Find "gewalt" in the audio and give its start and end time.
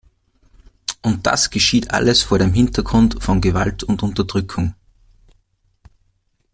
3.39-3.83